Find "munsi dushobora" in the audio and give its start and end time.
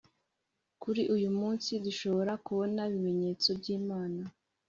1.39-2.33